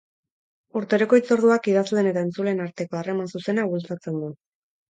Urteroko 0.79 1.19
hitzorduak 1.19 1.69
idazleen 1.73 2.09
eta 2.13 2.23
entzuleen 2.29 2.65
arteko 2.65 3.01
harreman 3.03 3.31
zuzena 3.37 3.71
bultzatzen 3.75 4.19
du. 4.25 4.35